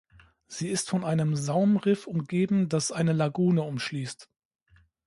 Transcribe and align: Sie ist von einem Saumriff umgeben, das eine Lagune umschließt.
Sie 0.47 0.69
ist 0.69 0.89
von 0.89 1.03
einem 1.03 1.35
Saumriff 1.35 2.07
umgeben, 2.07 2.69
das 2.69 2.91
eine 2.91 3.13
Lagune 3.13 3.61
umschließt. 3.61 4.31